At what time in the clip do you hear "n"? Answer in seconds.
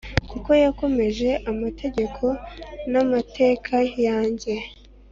2.91-2.93